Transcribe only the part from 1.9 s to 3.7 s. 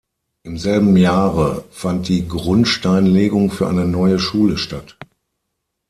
die Grundsteinlegung für